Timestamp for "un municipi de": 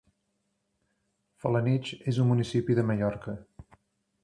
2.25-2.89